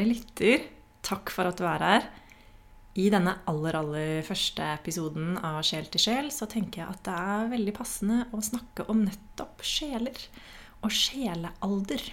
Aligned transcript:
Kjære 0.00 0.14
lytter, 0.16 0.62
takk 1.04 1.28
for 1.28 1.44
at 1.50 1.58
du 1.60 1.66
er 1.68 1.82
her. 1.84 2.04
I 2.96 3.10
denne 3.12 3.34
aller, 3.50 3.76
aller 3.76 4.22
første 4.24 4.64
episoden 4.78 5.34
av 5.44 5.58
Sjel 5.68 5.90
til 5.92 6.00
sjel 6.00 6.30
så 6.32 6.48
tenker 6.48 6.80
jeg 6.80 6.94
at 6.94 7.02
det 7.04 7.16
er 7.20 7.50
veldig 7.50 7.74
passende 7.76 8.22
å 8.32 8.40
snakke 8.40 8.86
om 8.88 9.02
nettopp 9.04 9.60
sjeler 9.60 10.16
og 10.80 10.96
sjelealder. 10.96 12.06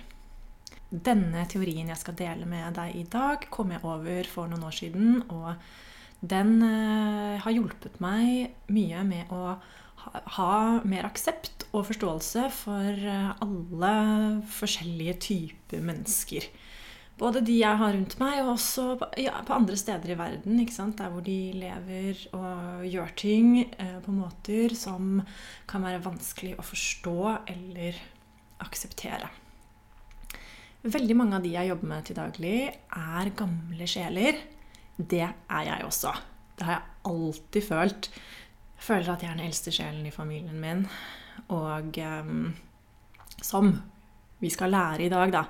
Denne 0.91 1.45
teorien 1.47 1.87
jeg 1.87 2.01
skal 2.03 2.19
dele 2.19 2.49
med 2.51 2.75
deg 2.75 2.99
i 2.99 3.07
dag, 3.07 3.47
kom 3.55 3.71
jeg 3.71 3.85
over 3.87 4.33
for 4.35 4.51
noen 4.51 4.67
år 4.67 4.75
siden. 4.81 5.23
Og 5.31 5.55
den 6.19 6.57
eh, 6.67 7.39
har 7.39 7.55
hjulpet 7.55 8.01
meg 8.03 8.67
mye 8.67 9.07
med 9.07 9.31
å 9.31 9.55
ha, 10.35 10.53
mer 10.83 11.07
aksept 11.07 11.69
og 11.71 11.87
forståelse 11.93 12.49
for 12.51 13.07
eh, 13.15 13.35
alle 13.47 13.97
forskjellige 14.59 15.21
typer 15.31 15.87
mennesker. 15.93 16.51
Både 17.17 17.41
de 17.41 17.55
jeg 17.57 17.79
har 17.79 17.95
rundt 17.95 18.13
meg, 18.21 18.43
og 18.43 18.51
også 18.53 18.83
på, 19.01 19.07
ja, 19.23 19.39
på 19.45 19.55
andre 19.55 19.77
steder 19.79 20.13
i 20.13 20.17
verden. 20.19 20.59
Der 20.61 21.09
hvor 21.09 21.23
de 21.25 21.37
lever 21.57 22.19
og 22.37 22.85
gjør 22.85 23.15
ting 23.17 23.57
eh, 23.65 23.97
på 24.05 24.13
måter 24.13 24.75
som 24.77 25.23
kan 25.69 25.85
være 25.85 26.03
vanskelig 26.05 26.53
å 26.57 26.65
forstå 26.65 27.17
eller 27.55 27.97
akseptere. 28.61 29.31
Veldig 30.85 31.17
mange 31.17 31.39
av 31.39 31.43
de 31.43 31.55
jeg 31.55 31.71
jobber 31.71 31.89
med 31.89 32.05
til 32.05 32.19
daglig, 32.19 32.57
er 32.93 33.33
gamle 33.37 33.89
sjeler. 33.89 34.37
Det 34.97 35.25
er 35.25 35.65
jeg 35.71 35.89
også. 35.89 36.13
Det 36.57 36.69
har 36.69 36.77
jeg 36.77 37.11
alltid 37.11 37.65
følt. 37.65 38.11
Jeg 38.77 38.85
føler 38.85 39.09
at 39.09 39.25
jeg 39.25 39.31
er 39.31 39.39
den 39.39 39.49
eldste 39.49 39.73
sjelen 39.73 40.05
i 40.05 40.13
familien 40.13 40.61
min. 40.61 40.85
Og 41.49 41.97
eh, 41.97 42.33
som 43.41 43.73
vi 44.39 44.51
skal 44.53 44.73
lære 44.73 45.07
i 45.07 45.11
dag, 45.11 45.33
da, 45.33 45.43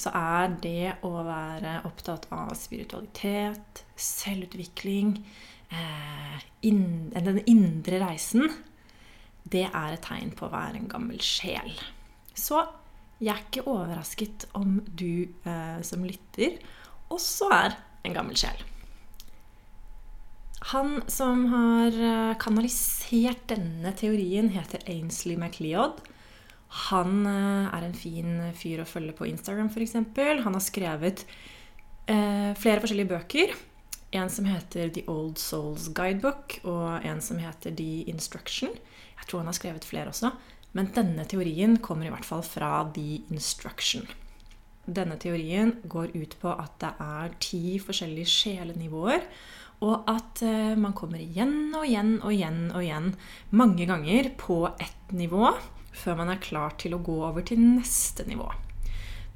så 0.00 0.12
er 0.18 0.56
det 0.62 0.96
å 1.06 1.12
være 1.26 1.78
opptatt 1.88 2.26
av 2.34 2.52
spiritualitet, 2.58 3.84
selvutvikling, 3.94 5.14
eh, 5.70 6.38
den 6.62 7.42
indre 7.46 8.02
reisen, 8.02 8.50
det 9.42 9.66
er 9.68 9.94
et 9.94 10.04
tegn 10.04 10.32
på 10.36 10.46
å 10.46 10.52
være 10.52 10.80
en 10.80 10.90
gammel 10.90 11.20
sjel. 11.22 11.74
Så 12.34 12.62
jeg 13.22 13.34
er 13.34 13.42
ikke 13.44 13.68
overrasket 13.70 14.48
om 14.58 14.80
du 14.86 15.28
eh, 15.46 15.80
som 15.86 16.04
lytter 16.06 16.58
også 17.12 17.50
er 17.52 17.76
en 18.06 18.16
gammel 18.16 18.38
sjel. 18.38 18.58
Han 20.72 21.00
som 21.10 21.44
har 21.50 21.94
eh, 21.94 22.34
kanalisert 22.42 23.44
denne 23.50 23.92
teorien, 23.98 24.50
heter 24.54 24.84
Ainsley 24.90 25.36
MacLeod. 25.38 26.00
Han 26.72 27.26
eh, 27.28 27.66
er 27.68 27.84
en 27.84 27.96
fin 27.96 28.38
fyr 28.56 28.80
å 28.82 28.88
følge 28.88 29.14
på 29.16 29.28
Instagram, 29.28 29.68
f.eks. 29.72 29.98
Han 30.46 30.56
har 30.56 30.64
skrevet 30.64 31.26
eh, 32.08 32.52
flere 32.56 32.80
forskjellige 32.80 33.12
bøker. 33.12 33.52
En 34.12 34.32
som 34.32 34.48
heter 34.48 34.90
The 34.92 35.04
Old 35.08 35.40
Souls 35.40 35.88
Guidebook, 35.96 36.58
og 36.68 37.04
en 37.08 37.20
som 37.24 37.40
heter 37.40 37.74
The 37.76 38.04
Instruction. 38.12 38.72
Jeg 39.18 39.28
tror 39.28 39.42
han 39.42 39.52
har 39.52 39.56
skrevet 39.56 39.88
flere 39.88 40.12
også. 40.12 40.32
Men 40.76 40.88
denne 40.96 41.24
teorien 41.28 41.76
kommer 41.84 42.08
i 42.08 42.12
hvert 42.12 42.28
fall 42.28 42.44
fra 42.44 42.78
The 42.96 43.22
Instruction. 43.32 44.08
Denne 44.82 45.18
teorien 45.20 45.76
går 45.86 46.16
ut 46.16 46.36
på 46.40 46.52
at 46.56 46.72
det 46.82 46.92
er 47.04 47.36
ti 47.44 47.76
forskjellige 47.84 48.32
sjelenivåer. 48.32 49.28
Og 49.82 50.08
at 50.10 50.40
eh, 50.46 50.72
man 50.78 50.94
kommer 50.96 51.20
igjen 51.20 51.74
og 51.74 51.84
igjen 51.84 52.16
og 52.22 52.32
igjen 52.32 52.64
og 52.70 52.82
igjen 52.84 53.12
mange 53.50 53.86
ganger 53.88 54.30
på 54.38 54.64
ett 54.72 55.14
nivå 55.16 55.50
før 55.92 56.18
man 56.22 56.32
er 56.32 56.42
klar 56.42 56.76
til 56.80 56.96
å 56.96 57.02
gå 57.04 57.18
over 57.24 57.44
til 57.46 57.60
neste 57.60 58.26
nivå. 58.28 58.48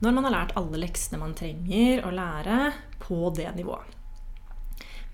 Når 0.04 0.12
man 0.12 0.28
har 0.28 0.34
lært 0.34 0.56
alle 0.60 0.80
leksene 0.82 1.20
man 1.20 1.36
trenger 1.36 2.04
å 2.04 2.12
lære 2.12 2.72
på 3.00 3.30
det 3.36 3.48
nivået. 3.56 3.92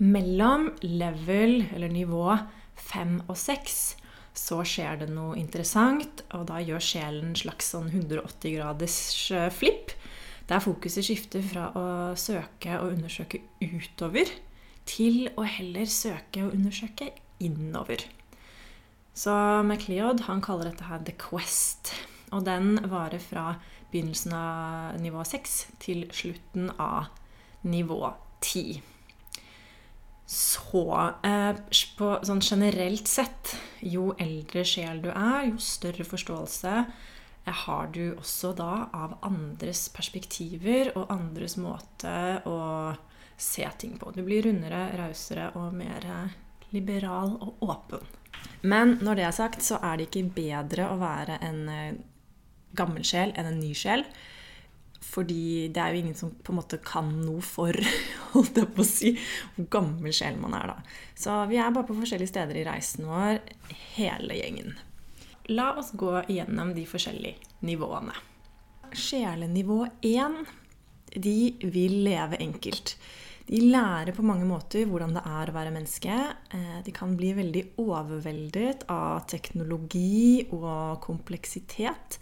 Mellom 0.02 0.72
level, 0.82 1.60
eller 1.70 1.92
nivå 1.92 2.32
fem 2.74 3.20
og 3.28 3.36
seks 3.38 3.94
så 4.34 4.62
skjer 4.66 5.02
det 5.02 5.10
noe 5.12 5.36
interessant, 5.38 6.24
og 6.32 6.48
da 6.48 6.58
gjør 6.64 6.82
sjelen 6.82 7.30
en 7.30 7.38
slags 7.38 7.68
sånn 7.74 7.90
180 7.92 8.56
graders 8.56 8.96
flipp. 9.54 9.92
Der 10.48 10.62
fokuset 10.64 11.06
skifter 11.06 11.44
fra 11.46 11.68
å 11.78 11.84
søke 12.18 12.80
og 12.80 12.96
undersøke 12.96 13.42
utover 13.60 14.32
til 14.88 15.28
å 15.38 15.44
heller 15.46 15.86
søke 15.86 16.46
og 16.46 16.56
undersøke 16.56 17.12
innover. 17.44 18.02
Så 19.14 19.32
MacLeod 19.62 20.24
han 20.28 20.40
kaller 20.44 20.70
dette 20.70 20.88
her 20.88 21.02
The 21.04 21.14
Quest. 21.20 21.92
Og 22.32 22.46
den 22.48 22.78
varer 22.88 23.20
fra 23.20 23.56
begynnelsen 23.92 24.32
av 24.32 25.00
nivå 25.02 25.24
6 25.28 25.58
til 25.84 26.06
slutten 26.16 26.70
av 26.80 27.10
nivå 27.68 28.14
10. 28.40 28.80
Så 30.32 30.84
eh, 31.28 31.58
på, 31.98 32.08
sånn 32.24 32.40
generelt 32.40 33.10
sett, 33.10 33.52
jo 33.84 34.14
eldre 34.22 34.64
sjel 34.64 35.02
du 35.04 35.10
er, 35.12 35.50
jo 35.50 35.60
større 35.60 36.06
forståelse 36.08 36.72
eh, 36.80 37.58
har 37.66 37.90
du 37.92 38.14
også 38.14 38.54
da 38.56 38.86
av 38.96 39.18
andres 39.28 39.90
perspektiver 39.92 40.94
og 40.96 41.12
andres 41.12 41.58
måte 41.60 42.14
å 42.48 42.56
se 43.36 43.68
ting 43.76 43.98
på. 44.00 44.14
Du 44.16 44.22
blir 44.24 44.46
rundere, 44.48 44.86
rausere 44.96 45.50
og 45.60 45.76
mer 45.76 46.08
liberal 46.72 47.36
og 47.36 47.68
åpen. 47.68 48.21
Men 48.62 48.98
når 49.02 49.18
det 49.18 49.24
er 49.26 49.34
sagt, 49.36 49.64
så 49.66 49.80
er 49.82 49.98
det 49.98 50.08
ikke 50.08 50.28
bedre 50.36 50.90
å 50.92 50.98
være 51.00 51.40
en 51.42 51.62
eh, 51.70 51.98
gammel 52.78 53.04
sjel 53.06 53.34
enn 53.36 53.50
en 53.50 53.60
ny 53.60 53.72
sjel. 53.76 54.04
Fordi 55.02 55.68
det 55.74 55.82
er 55.82 55.92
jo 55.92 56.02
ingen 56.04 56.16
som 56.16 56.30
på 56.30 56.54
en 56.54 56.60
måte 56.60 56.78
kan 56.84 57.10
noe 57.24 57.42
for 57.44 57.76
holdt 58.32 58.62
jeg 58.62 58.70
på 58.76 58.84
å 58.84 58.88
si, 58.88 59.12
hvor 59.56 59.68
gammel 59.76 60.14
sjel 60.14 60.38
man 60.40 60.56
er 60.56 60.72
da. 60.72 60.78
Så 61.18 61.34
vi 61.50 61.58
er 61.60 61.74
bare 61.74 61.88
på 61.88 61.98
forskjellige 61.98 62.32
steder 62.32 62.60
i 62.60 62.66
reisen 62.68 63.10
vår, 63.10 63.42
hele 63.96 64.38
gjengen. 64.38 64.76
La 65.50 65.72
oss 65.74 65.90
gå 65.98 66.14
igjennom 66.30 66.70
de 66.76 66.86
forskjellige 66.86 67.66
nivåene. 67.66 68.14
Sjelenivå 68.92 69.82
1 70.06 70.38
de 71.22 71.36
vil 71.74 71.98
leve 72.06 72.38
enkelt. 72.40 72.94
De 73.48 73.58
lærer 73.66 74.14
på 74.14 74.24
mange 74.24 74.46
måter 74.46 74.86
hvordan 74.88 75.16
det 75.16 75.24
er 75.26 75.50
å 75.50 75.56
være 75.56 75.74
menneske. 75.74 76.18
Eh, 76.54 76.78
de 76.86 76.94
kan 76.94 77.16
bli 77.18 77.32
veldig 77.36 77.64
overveldet 77.82 78.86
av 78.92 79.24
teknologi 79.30 80.46
og 80.52 81.02
kompleksitet. 81.04 82.20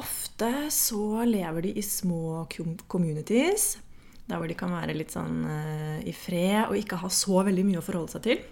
Ofte 0.00 0.50
så 0.74 1.22
lever 1.28 1.68
de 1.68 1.76
i 1.78 1.84
små 1.86 2.48
communities, 2.90 3.76
der 4.26 4.40
hvor 4.40 4.50
de 4.50 4.56
kan 4.58 4.74
være 4.74 4.96
litt 4.96 5.14
sånn 5.14 5.44
eh, 5.46 6.02
i 6.10 6.14
fred 6.16 6.66
og 6.66 6.76
ikke 6.80 6.98
ha 7.04 7.12
så 7.12 7.44
veldig 7.46 7.66
mye 7.68 7.80
å 7.80 7.86
forholde 7.86 8.16
seg 8.16 8.26
til. 8.26 8.44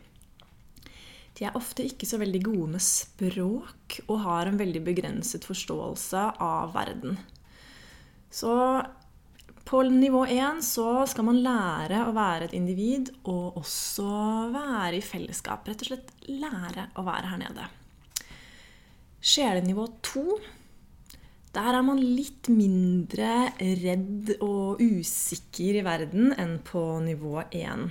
De 1.32 1.49
er 1.49 1.56
ofte 1.59 1.82
ikke 1.88 2.06
så 2.06 2.20
veldig 2.20 2.43
gode 2.44 2.70
med 2.76 2.84
språk 2.84 4.03
og 4.04 4.20
har 4.22 4.47
en 4.47 4.60
veldig 4.60 4.84
begrenset 4.87 5.47
forståelse 5.49 6.26
av 6.44 6.75
verden. 6.76 7.16
Så 8.32 8.53
på 9.69 9.82
nivå 9.88 10.25
1 10.26 10.62
så 10.67 11.05
skal 11.11 11.26
man 11.29 11.43
lære 11.44 12.03
å 12.06 12.14
være 12.17 12.49
et 12.49 12.56
individ 12.56 13.12
og 13.23 13.61
også 13.61 14.09
være 14.55 14.99
i 14.99 15.05
fellesskap. 15.05 15.69
Rett 15.69 15.85
og 15.85 15.91
slett 15.93 16.11
lære 16.29 16.88
å 16.99 17.05
være 17.06 17.31
her 17.32 17.41
nede. 17.44 17.69
Sjelenivå 19.23 19.87
2 20.03 20.26
der 21.53 21.76
er 21.76 21.85
man 21.85 21.99
litt 22.00 22.49
mindre 22.49 23.53
redd 23.61 24.31
og 24.38 24.81
usikker 24.81 25.82
i 25.82 25.85
verden 25.85 26.32
enn 26.41 26.55
på 26.64 26.81
nivå 27.05 27.43
1. 27.44 27.91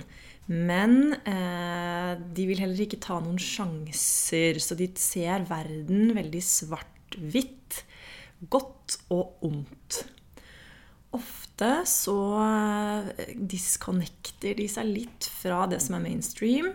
Men 0.50 1.14
eh, 1.14 2.18
de 2.18 2.46
vil 2.48 2.58
heller 2.64 2.82
ikke 2.82 2.98
ta 3.04 3.20
noen 3.22 3.38
sjanser, 3.38 4.58
så 4.58 4.74
de 4.78 4.90
ser 4.98 5.46
verden 5.46 6.10
veldig 6.18 6.42
svart-hvitt. 6.42 7.84
Godt 8.50 8.98
og 9.14 9.46
ondt 9.46 10.02
ofte 11.16 11.70
så 11.88 12.16
eh, 12.42 13.34
disconnecter 13.36 14.56
de 14.58 14.68
seg 14.70 14.88
litt 14.88 15.28
fra 15.28 15.66
det 15.70 15.80
som 15.84 15.96
er 15.98 16.04
mainstream, 16.04 16.72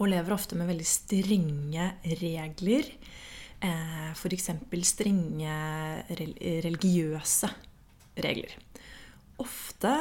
og 0.00 0.08
lever 0.08 0.32
ofte 0.32 0.56
med 0.56 0.70
veldig 0.70 0.88
strenge 0.88 1.90
regler. 2.22 2.88
Eh, 3.60 4.10
F.eks. 4.14 4.50
strenge 4.88 5.56
religiøse 6.16 7.50
regler. 8.20 8.56
ofte 9.40 9.92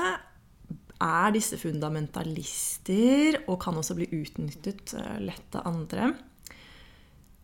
er 1.00 1.32
disse 1.32 1.56
fundamentalister 1.60 3.38
og 3.48 3.60
kan 3.64 3.78
også 3.80 3.96
bli 3.96 4.10
utnyttet 4.20 4.94
eh, 5.00 5.20
lett 5.24 5.56
av 5.56 5.68
andre. 5.70 6.12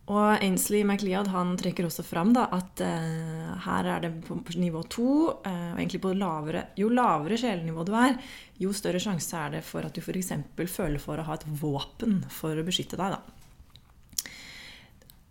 Og 0.06 0.36
Ainsley 0.38 0.84
MacLeod 0.86 1.32
han 1.32 1.56
trekker 1.58 1.88
også 1.88 2.04
fram 2.06 2.30
da, 2.36 2.44
at 2.54 2.82
eh, 2.84 3.54
her 3.64 3.88
er 3.90 4.04
det 4.04 4.12
på 4.28 4.36
nivå 4.54 4.84
to 4.92 5.08
eh, 5.40 5.72
og 5.72 5.80
egentlig 5.80 6.02
på 6.04 6.12
lavere, 6.14 6.68
Jo 6.78 6.92
lavere 6.94 7.38
sjelenivå 7.40 7.82
du 7.86 7.90
er, 7.98 8.14
jo 8.62 8.70
større 8.76 9.02
sjanse 9.02 9.34
er 9.40 9.56
det 9.56 9.64
for 9.66 9.82
at 9.86 9.96
du 9.96 10.04
f.eks. 10.04 10.30
føler 10.70 11.02
for 11.02 11.18
å 11.18 11.26
ha 11.26 11.34
et 11.34 11.48
våpen 11.58 12.20
for 12.30 12.54
å 12.54 12.66
beskytte 12.66 13.00
deg. 13.00 13.16
da. 13.16 13.36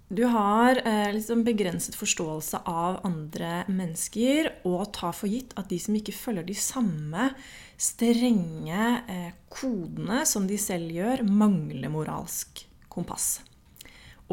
Du 0.07 0.25
har 0.29 0.83
eh, 0.83 1.07
liksom 1.15 1.47
begrenset 1.47 1.95
forståelse 1.97 2.65
av 2.67 2.99
andre 3.07 3.63
mennesker 3.71 4.51
og 4.67 4.91
tar 4.93 5.15
for 5.15 5.31
gitt 5.31 5.55
at 5.57 5.71
de 5.71 5.79
som 5.81 5.95
ikke 5.97 6.13
følger 6.13 6.45
de 6.51 6.59
samme 6.59 7.31
strenge 7.79 8.91
eh, 9.07 9.31
kodene 9.49 10.21
som 10.27 10.45
de 10.51 10.59
selv 10.61 10.91
gjør, 10.93 11.23
mangler 11.25 11.89
moralsk 11.89 12.67
kompass. 12.91 13.39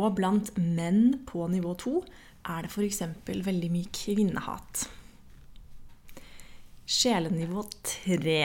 Og 0.00 0.14
blant 0.16 0.52
menn 0.56 1.22
på 1.28 1.46
nivå 1.52 1.74
2 1.80 1.94
er 2.52 2.64
det 2.64 2.72
f.eks. 2.72 3.02
veldig 3.28 3.70
mye 3.72 3.90
kvinnehat. 3.94 4.86
Sjelenivå 6.88 7.64
3. 7.86 8.38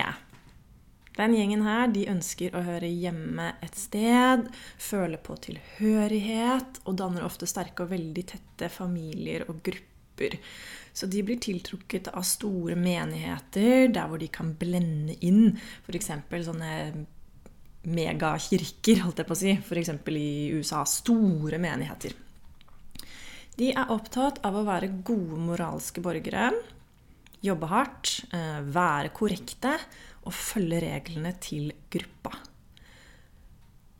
den 1.17 1.33
gjengen 1.33 1.63
her 1.65 1.87
de 1.89 2.05
ønsker 2.11 2.53
å 2.53 2.61
høre 2.67 2.89
hjemme 2.91 3.49
et 3.65 3.79
sted, 3.79 4.45
føle 4.77 5.17
på 5.17 5.35
tilhørighet 5.47 6.83
og 6.85 6.99
danner 7.01 7.25
ofte 7.25 7.49
sterke 7.49 7.87
og 7.87 7.95
veldig 7.95 8.25
tette 8.35 8.69
familier 8.69 9.47
og 9.49 9.63
grupper. 9.65 10.37
Så 10.93 11.09
de 11.09 11.23
blir 11.25 11.41
tiltrukket 11.41 12.11
av 12.13 12.25
store 12.25 12.77
menigheter 12.77 13.89
der 13.93 14.07
hvor 14.09 14.21
de 14.21 14.29
kan 14.29 14.53
blende 14.59 15.17
inn 15.25 15.57
f.eks. 15.87 16.11
sånne 16.45 16.71
megakirker, 17.87 19.03
holdt 19.05 19.21
jeg 19.21 19.27
på 19.29 19.35
å 19.35 19.39
si. 19.39 19.53
F.eks. 19.55 19.93
i 20.11 20.31
USA. 20.55 20.83
Store 20.87 21.59
menigheter. 21.61 22.15
De 23.57 23.71
er 23.73 23.93
opptatt 23.93 24.41
av 24.45 24.59
å 24.59 24.65
være 24.67 24.91
gode 25.05 25.39
moralske 25.41 26.01
borgere, 26.05 26.51
jobbe 27.41 27.69
hardt, 27.71 28.11
eh, 28.33 28.59
være 28.61 29.09
korrekte 29.15 29.73
og 30.27 30.35
følge 30.35 30.83
reglene 30.83 31.33
til 31.41 31.71
gruppa. 31.89 32.35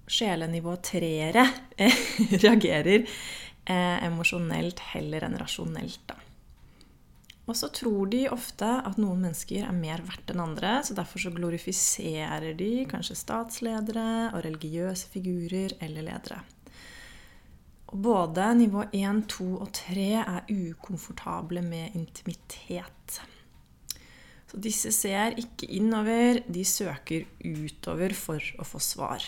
Sjelenivå 0.07 0.75
treere 0.85 1.43
reagerer 2.43 3.01
eh, 3.01 3.97
emosjonelt 4.07 4.83
heller 4.93 5.25
enn 5.27 5.39
rasjonelt. 5.41 6.05
Da. 6.07 6.19
Og 7.47 7.55
så 7.55 7.69
tror 7.71 8.09
de 8.11 8.25
ofte 8.27 8.67
at 8.67 8.97
noen 8.99 9.21
mennesker 9.23 9.63
er 9.63 9.75
mer 9.75 10.03
verdt 10.03 10.33
enn 10.33 10.43
andre, 10.43 10.81
så 10.83 10.95
derfor 10.97 11.23
så 11.23 11.31
glorifiserer 11.31 12.51
de 12.59 12.71
kanskje 12.91 13.15
statsledere 13.15 14.33
og 14.33 14.43
religiøse 14.43 15.07
figurer 15.13 15.77
eller 15.79 16.09
ledere. 16.09 16.41
Og 17.87 18.01
både 18.03 18.49
nivå 18.59 18.83
1, 18.91 19.23
2 19.31 19.47
og 19.63 19.71
3 19.79 20.09
er 20.19 20.51
ukomfortable 20.51 21.63
med 21.63 21.95
intimitet. 21.95 23.21
Så 24.47 24.59
disse 24.63 24.91
ser 24.95 25.39
ikke 25.39 25.71
innover, 25.79 26.41
de 26.47 26.67
søker 26.67 27.27
utover 27.43 28.15
for 28.15 28.43
å 28.59 28.67
få 28.67 28.83
svar. 28.83 29.23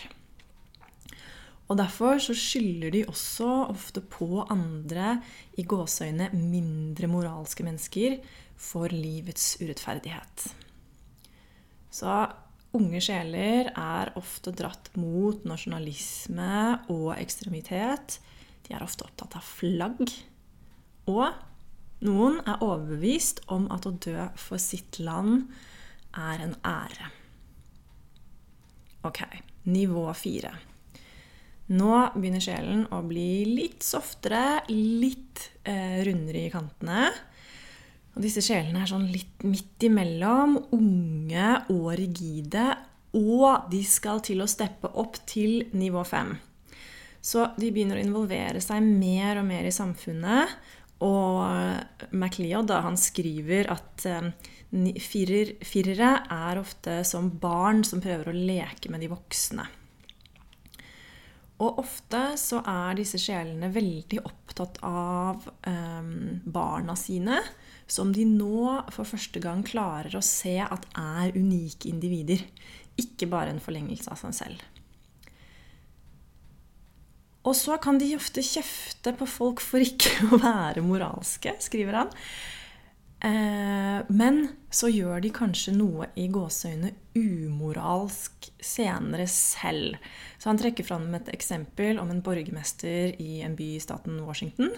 Og 1.69 1.77
Derfor 1.77 2.17
så 2.17 2.33
skylder 2.33 2.89
de 2.93 3.03
også 3.05 3.47
ofte 3.69 4.01
på 4.01 4.41
andre 4.49 5.19
i 5.53 5.65
gåseøyne 5.69 6.31
mindre 6.33 7.07
moralske 7.07 7.65
mennesker 7.65 8.17
for 8.57 8.89
livets 8.89 9.59
urettferdighet. 9.61 10.47
Så 11.93 12.15
unge 12.73 13.01
sjeler 13.01 13.69
er 13.69 14.11
ofte 14.17 14.53
dratt 14.53 14.89
mot 14.97 15.45
nasjonalisme 15.45 16.55
og 16.89 17.13
ekstremitet. 17.19 18.17
De 18.65 18.73
er 18.73 18.85
ofte 18.85 19.05
opptatt 19.05 19.37
av 19.37 19.45
flagg. 19.45 20.01
Og 21.09 21.29
noen 22.05 22.41
er 22.47 22.65
overbevist 22.65 23.43
om 23.53 23.69
at 23.73 23.85
å 23.85 23.93
dø 23.93 24.25
for 24.41 24.61
sitt 24.61 24.97
land 25.03 25.51
er 26.17 26.45
en 26.47 26.57
ære. 26.65 27.13
Ok, 29.05 29.21
nivå 29.69 30.07
fire. 30.17 30.55
Nå 31.69 31.95
begynner 32.15 32.41
sjelen 32.41 32.85
å 32.95 33.03
bli 33.05 33.45
litt 33.45 33.85
softere, 33.85 34.63
litt 34.73 35.51
eh, 35.69 36.01
rundere 36.07 36.47
i 36.47 36.53
kantene. 36.53 37.09
Og 38.15 38.23
disse 38.25 38.41
sjelene 38.41 38.81
er 38.83 38.89
sånn 38.89 39.05
litt 39.13 39.45
midt 39.45 39.85
imellom, 39.85 40.57
unge 40.75 41.51
og 41.69 41.91
rigide. 41.99 42.71
Og 43.17 43.69
de 43.69 43.83
skal 43.85 44.21
til 44.25 44.41
å 44.41 44.49
steppe 44.49 44.89
opp 44.97 45.21
til 45.29 45.67
nivå 45.77 46.01
fem. 46.09 46.33
Så 47.21 47.51
de 47.59 47.69
begynner 47.69 47.99
å 47.99 48.03
involvere 48.03 48.61
seg 48.63 48.81
mer 48.85 49.41
og 49.41 49.49
mer 49.49 49.67
i 49.67 49.75
samfunnet 49.75 50.57
og 51.05 52.11
MacLeod 52.11 52.67
da, 52.67 52.81
han 52.83 52.97
skriver 52.99 53.69
at 53.71 54.03
firer, 55.03 55.53
firere 55.63 56.13
er 56.33 56.59
ofte 56.59 56.99
som 57.07 57.29
barn 57.39 57.85
som 57.87 58.03
prøver 58.03 58.31
å 58.31 58.35
leke 58.35 58.91
med 58.91 59.03
de 59.03 59.11
voksne. 59.11 59.67
Og 61.59 61.81
ofte 61.81 62.21
så 62.39 62.61
er 62.63 62.95
disse 62.99 63.19
sjelene 63.19 63.67
veldig 63.73 64.21
opptatt 64.23 64.79
av 64.87 65.43
um, 65.67 66.39
barna 66.47 66.95
sine, 66.95 67.41
som 67.89 68.13
de 68.15 68.23
nå 68.29 68.77
for 68.95 69.07
første 69.07 69.41
gang 69.43 69.63
klarer 69.67 70.15
å 70.15 70.23
se 70.23 70.55
at 70.63 70.87
er 70.95 71.35
unike 71.35 71.89
individer. 71.91 72.45
Ikke 72.99 73.27
bare 73.31 73.51
en 73.51 73.63
forlengelse 73.63 74.11
av 74.13 74.21
seg 74.23 74.37
selv. 74.39 74.63
Og 77.47 77.55
så 77.55 77.75
kan 77.81 77.99
de 77.99 78.13
ofte 78.15 78.43
kjefte 78.45 79.13
på 79.19 79.27
folk 79.27 79.63
for 79.63 79.83
ikke 79.83 80.15
å 80.31 80.39
være 80.39 80.85
moralske, 80.85 81.57
skriver 81.63 82.03
han. 82.03 82.15
Eh, 83.19 83.99
men 84.07 84.37
så 84.71 84.87
gjør 84.87 85.19
de 85.23 85.31
kanskje 85.35 85.73
noe 85.75 86.07
i 86.15 86.29
gåseøyne 86.31 86.93
umoralsk 87.19 88.47
senere 88.63 89.27
selv. 89.27 89.97
Så 90.39 90.51
han 90.51 90.61
trekker 90.61 90.87
fram 90.87 91.09
et 91.17 91.31
eksempel 91.33 91.99
om 91.99 92.13
en 92.13 92.23
borgermester 92.23 93.17
i 93.19 93.41
en 93.43 93.57
by 93.59 93.73
i 93.75 93.83
staten 93.83 94.21
Washington 94.23 94.71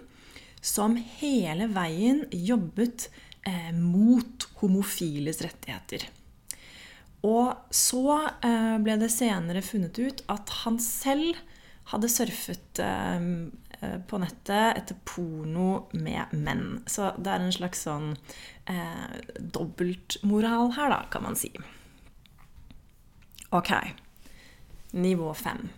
som 0.62 0.96
hele 1.20 1.68
veien 1.74 2.24
jobbet 2.32 3.10
eh, 3.46 3.72
mot 3.74 4.48
homofiles 4.62 5.42
rettigheter. 5.42 6.06
Og 7.26 7.74
så 7.74 8.18
eh, 8.42 8.78
ble 8.82 8.98
det 9.02 9.10
senere 9.14 9.62
funnet 9.66 9.98
ut 10.02 10.24
at 10.34 10.54
han 10.64 10.78
selv 10.82 11.38
hadde 11.92 12.10
surfet 12.10 12.82
eh, 12.82 13.26
på 14.08 14.20
nettet 14.22 14.78
etter 14.78 14.98
porno 15.10 15.88
med 15.98 16.34
menn. 16.38 16.82
Så 16.86 17.12
det 17.18 17.34
er 17.34 17.44
en 17.44 17.56
slags 17.56 17.84
sånn 17.88 18.14
eh, 18.70 19.20
dobbeltmoral 19.40 20.76
her, 20.78 20.94
da, 20.94 21.04
kan 21.14 21.26
man 21.26 21.38
si. 21.40 21.52
Ok. 23.52 23.74
Nivå 24.92 25.34
fem. 25.34 25.70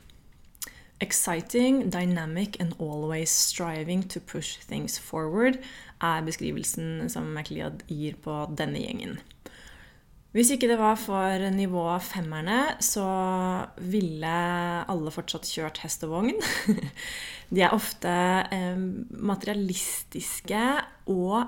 Exciting, 0.99 1.89
dynamic 1.89 2.59
and 2.59 2.75
always 2.79 3.31
striving 3.31 4.03
to 4.03 4.19
push 4.19 4.59
things 4.67 4.99
forward 4.99 5.57
er 5.99 6.23
beskrivelsen 6.23 7.09
som 7.09 7.33
MacLeod 7.33 7.83
gir 7.91 8.15
på 8.23 8.35
denne 8.55 8.79
gjengen. 8.79 9.17
Hvis 10.33 10.49
ikke 10.55 10.65
det 10.71 10.79
var 10.79 10.95
for 10.97 11.43
nivå 11.53 11.85
femmerne, 12.01 12.73
så 12.81 13.05
ville 13.85 14.33
alle 14.89 15.13
fortsatt 15.13 15.45
kjørt 15.45 15.83
hest 15.83 16.05
og 16.07 16.15
vogn. 16.15 16.39
De 17.53 17.61
er 17.61 17.75
ofte 17.75 18.09
eh, 18.09 18.79
materialistiske 19.13 20.63
og 21.13 21.43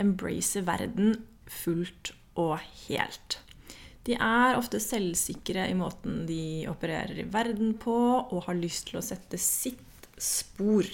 embracer 0.00 0.64
verden 0.64 1.18
fullt 1.44 2.14
og 2.40 2.56
helt. 2.86 3.38
De 4.04 4.16
er 4.16 4.56
ofte 4.58 4.80
selvsikre 4.80 5.68
i 5.68 5.76
måten 5.76 6.24
de 6.28 6.66
opererer 6.68 7.20
i 7.22 7.28
verden 7.28 7.72
på, 7.80 7.94
og 8.24 8.46
har 8.48 8.56
lyst 8.56 8.90
til 8.90 9.00
å 9.00 9.04
sette 9.04 9.40
sitt 9.40 10.08
spor. 10.20 10.88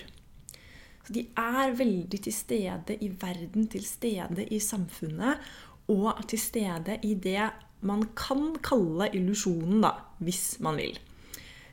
Så 1.07 1.15
de 1.17 1.25
er 1.39 1.75
veldig 1.79 2.21
til 2.27 2.35
stede 2.35 2.99
i 3.03 3.11
verden, 3.11 3.67
til 3.71 3.87
stede 3.87 4.47
i 4.51 4.61
samfunnet, 4.63 5.43
og 5.91 6.23
til 6.31 6.41
stede 6.41 6.99
i 7.07 7.15
det 7.19 7.51
man 7.87 8.05
kan 8.17 8.55
kalle 8.63 9.09
illusjonen, 9.17 9.81
da, 9.85 9.95
hvis 10.21 10.59
man 10.65 10.79
vil. 10.81 10.99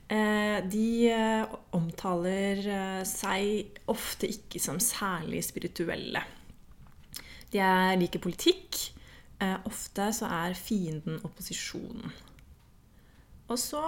Eh, 0.08 0.58
de 0.72 1.10
eh, 1.12 1.56
omtaler 1.76 2.62
eh, 2.64 3.00
seg 3.04 3.80
ofte 3.92 4.30
ikke 4.32 4.60
som 4.62 4.80
særlig 4.80 5.42
spirituelle. 5.44 6.22
De 7.52 7.64
liker 8.00 8.20
politikk. 8.20 8.84
Ofte 9.68 10.08
så 10.12 10.26
er 10.34 10.56
fienden 10.58 11.20
opposisjonen. 11.24 12.10
Og 13.46 13.60
så 13.60 13.80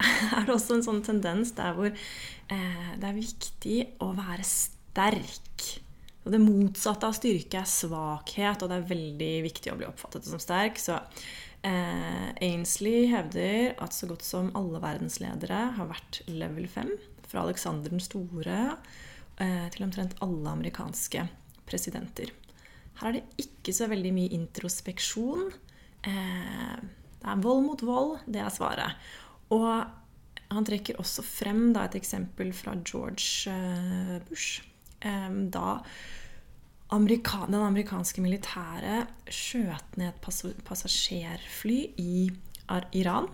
er 0.00 0.46
det 0.46 0.54
også 0.54 0.78
en 0.78 0.86
sånn 0.86 1.02
tendens 1.04 1.52
der 1.58 1.76
hvor 1.76 1.92
det 1.92 3.04
er 3.04 3.18
viktig 3.18 3.76
å 4.00 4.08
være 4.16 4.46
sterk 4.48 5.66
Så 6.22 6.30
det 6.30 6.38
motsatte 6.38 7.08
av 7.08 7.16
styrke 7.16 7.62
er 7.62 7.68
svakhet, 7.68 8.62
og 8.62 8.70
det 8.70 8.78
er 8.78 8.90
veldig 8.92 9.32
viktig 9.48 9.72
å 9.72 9.78
bli 9.80 9.88
oppfattet 9.88 10.28
som 10.28 10.42
sterk. 10.42 10.78
Så 10.78 11.00
eh, 11.66 12.28
Ainsley 12.46 13.08
hevder 13.10 13.72
at 13.82 13.96
så 13.96 14.06
godt 14.10 14.22
som 14.26 14.52
alle 14.58 14.82
verdensledere 14.82 15.64
har 15.78 15.90
vært 15.90 16.22
level 16.30 16.68
5. 16.70 16.94
Fra 17.26 17.42
Alexander 17.42 17.90
den 17.90 18.02
store 18.02 18.60
eh, 19.42 19.66
til 19.74 19.88
omtrent 19.88 20.14
alle 20.22 20.54
amerikanske 20.54 21.26
presidenter. 21.66 22.30
Her 23.00 23.10
er 23.10 23.18
det 23.18 23.46
ikke 23.48 23.74
så 23.74 23.88
veldig 23.90 24.14
mye 24.14 24.36
introspeksjon. 24.38 25.48
Eh, 26.06 26.76
det 27.22 27.30
er 27.30 27.42
vold 27.42 27.66
mot 27.66 27.82
vold, 27.86 28.18
det 28.30 28.42
er 28.42 28.54
svaret. 28.54 29.10
Og 29.54 29.66
han 30.52 30.66
trekker 30.68 31.00
også 31.00 31.24
frem 31.24 31.72
da, 31.74 31.86
et 31.86 31.96
eksempel 31.98 32.52
fra 32.54 32.76
George 32.84 33.50
eh, 33.50 34.20
Bush. 34.28 34.60
Eh, 35.04 35.30
da 35.52 35.80
Amerika 36.92 37.46
den 37.46 37.54
amerikanske 37.54 38.20
militæret 38.20 39.08
skjøt 39.32 39.96
ned 39.96 40.10
et 40.12 40.64
passasjerfly 40.64 41.78
i 41.96 42.30
Iran, 42.92 43.28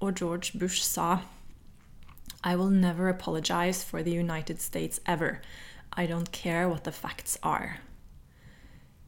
og 0.00 0.14
George 0.14 0.58
Bush 0.58 0.82
sa 0.82 1.18
I 2.44 2.54
will 2.56 2.70
never 2.70 3.08
apologize 3.08 3.84
for 3.84 4.02
the 4.02 4.18
United 4.18 4.60
States 4.60 5.00
ever. 5.06 5.40
I 5.96 6.06
don't 6.06 6.32
care 6.32 6.68
what 6.68 6.84
the 6.84 6.92
facts 6.92 7.38
are. 7.42 7.78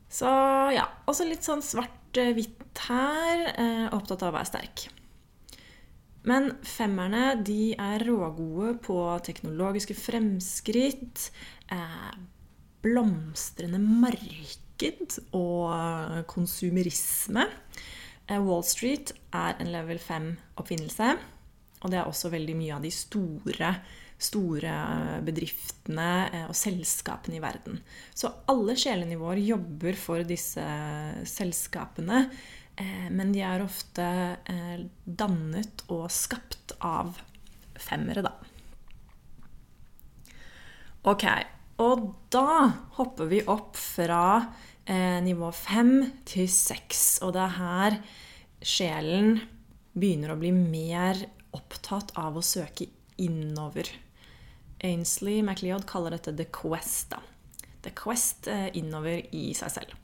Så 0.08 0.26
ja, 0.75 0.84
også 1.06 1.26
litt 1.26 1.42
sånn 1.42 1.62
svart-hvitt 1.64 2.84
her. 2.87 3.49
Eh, 3.58 3.88
opptatt 3.94 4.23
av 4.23 4.30
å 4.30 4.37
være 4.37 4.50
sterk. 4.52 4.84
Men 6.28 6.54
femmerne 6.64 7.34
de 7.44 7.74
er 7.76 8.04
rågode 8.08 8.78
på 8.84 8.96
teknologiske 9.26 9.96
fremskritt, 9.98 11.28
eh, 11.72 12.14
blomstrende 12.84 13.80
marked 13.80 15.18
og 15.36 16.24
konsumerisme. 16.30 17.44
Eh, 18.28 18.40
Wall 18.40 18.64
Street 18.64 19.12
er 19.32 19.60
en 19.60 19.72
level 19.72 19.98
5-oppfinnelse. 19.98 21.18
Og 21.84 21.92
det 21.92 22.00
er 22.00 22.08
også 22.08 22.32
veldig 22.32 22.56
mye 22.56 22.78
av 22.78 22.82
de 22.82 22.90
store 22.90 23.74
store 24.24 24.72
bedriftene 25.26 26.10
eh, 26.30 26.44
og 26.48 26.56
selskapene 26.56 27.38
i 27.38 27.42
verden. 27.42 27.80
Så 28.16 28.30
alle 28.50 28.76
sjelenivåer 28.78 29.42
jobber 29.44 29.98
for 29.98 30.24
disse 30.26 30.64
selskapene, 31.28 32.28
men 32.76 33.30
de 33.30 33.42
er 33.46 33.62
ofte 33.62 34.04
dannet 35.04 35.84
og 35.94 36.08
skapt 36.10 36.74
av 36.82 37.20
femmere, 37.78 38.24
da. 38.26 38.32
Ok, 41.06 41.24
og 41.84 42.08
da 42.34 42.66
hopper 42.98 43.30
vi 43.30 43.42
opp 43.46 43.78
fra 43.78 44.24
nivå 45.22 45.52
fem 45.54 45.94
til 46.26 46.48
seks. 46.50 47.20
Og 47.22 47.36
det 47.36 47.44
er 47.44 47.56
her 47.60 47.98
sjelen 48.64 49.38
begynner 49.94 50.34
å 50.34 50.40
bli 50.40 50.50
mer 50.54 51.20
opptatt 51.54 52.14
av 52.18 52.38
å 52.38 52.44
søke 52.44 52.88
innover. 53.22 53.88
Ainsley 54.84 55.42
MacLeod 55.42 55.86
kaller 55.88 56.16
dette 56.16 56.34
the 56.36 56.46
quest. 56.50 57.10
da. 57.10 57.20
The 57.82 57.92
quest 57.96 58.48
eh, 58.48 58.68
innover 58.76 59.22
i 59.34 59.52
seg 59.56 59.72
selv. 59.76 59.94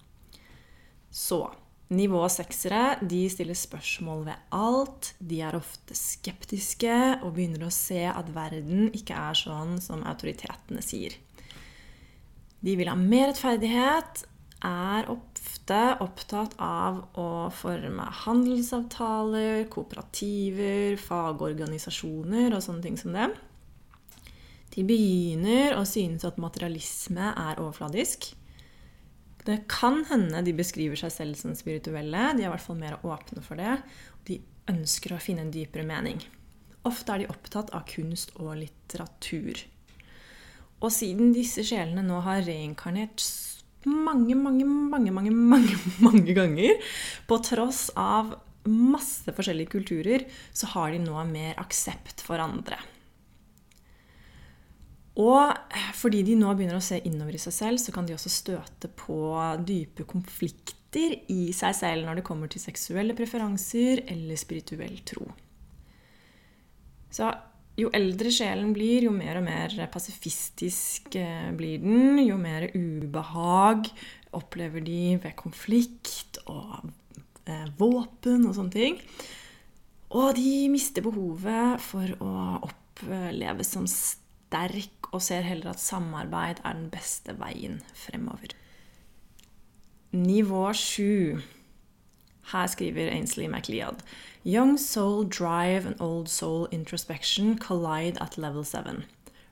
Så 1.10 1.42
Nivå 1.90 2.20
seksere 2.30 3.00
de 3.02 3.24
stiller 3.32 3.56
spørsmål 3.58 4.20
ved 4.28 4.42
alt. 4.54 5.08
De 5.18 5.40
er 5.42 5.56
ofte 5.58 5.96
skeptiske 5.98 6.92
og 7.24 7.32
begynner 7.34 7.66
å 7.66 7.74
se 7.74 8.04
at 8.06 8.30
verden 8.30 8.92
ikke 8.94 9.16
er 9.18 9.38
sånn 9.38 9.80
som 9.82 10.04
autoritetene 10.06 10.84
sier. 10.86 11.16
De 12.62 12.76
vil 12.78 12.90
ha 12.92 12.94
mer 12.94 13.32
rettferdighet, 13.32 14.24
er 14.60 15.08
ofte 15.08 15.78
opptatt 16.04 16.54
av 16.60 17.00
å 17.18 17.28
forme 17.56 18.06
handelsavtaler, 18.22 19.64
kooperativer, 19.72 20.98
fagorganisasjoner 21.00 22.52
og 22.52 22.62
sånne 22.62 22.84
ting 22.84 23.00
som 23.00 23.16
det. 23.16 23.30
De 24.76 24.84
begynner 24.86 25.74
å 25.74 25.86
synes 25.88 26.26
at 26.28 26.38
materialisme 26.38 27.32
er 27.32 27.58
overfladisk. 27.58 28.30
Det 29.46 29.62
kan 29.72 30.02
hende 30.10 30.42
de 30.44 30.54
beskriver 30.56 30.98
seg 31.00 31.12
selv 31.14 31.38
som 31.40 31.54
spirituelle. 31.56 32.30
De 32.36 32.44
er 32.44 32.48
i 32.48 32.52
hvert 32.52 32.64
fall 32.64 32.78
mer 32.80 32.98
åpne 33.06 33.42
for 33.44 33.60
det. 33.60 33.78
De 34.28 34.40
ønsker 34.70 35.14
å 35.16 35.22
finne 35.22 35.46
en 35.46 35.54
dypere 35.54 35.86
mening. 35.86 36.20
Ofte 36.88 37.14
er 37.14 37.22
de 37.22 37.30
opptatt 37.32 37.72
av 37.76 37.86
kunst 37.88 38.32
og 38.40 38.54
litteratur. 38.60 39.64
Og 40.80 40.92
siden 40.94 41.34
disse 41.36 41.64
sjelene 41.66 42.04
nå 42.04 42.20
har 42.24 42.44
reinkarnert 42.46 43.24
mange, 43.88 44.36
mange, 44.36 44.64
mange, 44.64 45.12
mange, 45.12 45.32
mange, 45.32 45.76
mange 46.04 46.36
ganger, 46.36 46.94
på 47.28 47.40
tross 47.44 47.88
av 47.96 48.34
masse 48.68 49.32
forskjellige 49.32 49.72
kulturer, 49.72 50.26
så 50.52 50.68
har 50.74 50.92
de 50.92 51.00
nå 51.00 51.16
mer 51.28 51.56
aksept 51.60 52.24
for 52.24 52.40
andre. 52.44 52.76
Og 55.20 55.69
fordi 56.00 56.22
de 56.24 56.36
nå 56.38 56.54
begynner 56.56 56.78
å 56.78 56.84
se 56.84 57.00
innover 57.04 57.36
i 57.36 57.42
seg 57.42 57.54
selv, 57.54 57.80
så 57.82 57.92
kan 57.92 58.06
de 58.08 58.16
også 58.16 58.32
støte 58.32 58.88
på 58.96 59.20
dype 59.66 60.06
konflikter 60.08 61.18
i 61.30 61.52
seg 61.56 61.76
selv 61.76 62.08
når 62.08 62.20
det 62.20 62.26
kommer 62.26 62.50
til 62.50 62.62
seksuelle 62.62 63.16
preferanser 63.18 64.06
eller 64.10 64.40
spirituell 64.40 64.96
tro. 65.06 65.28
Så 67.12 67.28
jo 67.80 67.90
eldre 67.96 68.32
sjelen 68.34 68.72
blir, 68.76 69.06
jo 69.06 69.12
mer 69.14 69.40
og 69.40 69.46
mer 69.46 69.74
pasifistisk 69.92 71.14
eh, 71.18 71.50
blir 71.56 71.82
den. 71.82 72.18
Jo 72.22 72.38
mer 72.40 72.68
ubehag 72.74 73.90
opplever 74.36 74.84
de 74.84 75.18
ved 75.22 75.36
konflikt 75.38 76.40
og 76.46 76.90
eh, 77.46 77.68
våpen 77.80 78.46
og 78.48 78.56
sånne 78.56 78.74
ting. 78.74 78.98
Og 80.10 80.34
de 80.38 80.54
mister 80.72 81.04
behovet 81.06 81.82
for 81.84 82.16
å 82.18 82.32
oppleves 82.66 83.70
som 83.76 83.86
sterk 83.86 84.99
og 85.10 85.22
ser 85.22 85.46
heller 85.46 85.72
at 85.72 85.82
samarbeid 85.82 86.62
er 86.64 86.76
den 86.76 86.90
beste 86.90 87.34
veien 87.38 87.80
fremover. 87.94 88.54
Nivå 90.12 90.72
7. 90.74 91.40
Her 92.52 92.66
skriver 92.66 93.12
Ainsley 93.12 93.46
MacLeod 93.46 94.02
Young 94.44 94.78
soul 94.80 95.28
drive 95.28 95.86
and 95.86 96.00
old 96.00 96.28
soul 96.28 96.66
introspection 96.72 97.58
collide 97.58 98.16
at 98.20 98.38
level 98.38 98.64
7, 98.64 99.04